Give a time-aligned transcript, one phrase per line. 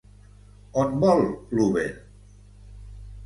[0.83, 1.21] On vol
[1.57, 1.85] l'Uber?